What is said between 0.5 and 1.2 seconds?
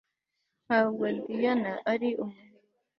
Ntabwo